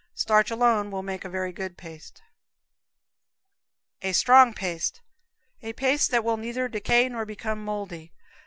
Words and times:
Starch 0.15 0.49
alone 0.49 0.89
will 0.89 1.03
make 1.03 1.23
a 1.23 1.29
very 1.29 1.51
good 1.53 1.77
paste. 1.77 2.23
A 4.01 4.13
Strong 4.13 4.55
Paste. 4.55 5.01
A 5.61 5.73
paste 5.73 6.09
that 6.09 6.23
will 6.23 6.37
neither 6.37 6.67
decay 6.67 7.07
nor 7.07 7.23
become 7.23 7.63
moldy. 7.63 8.11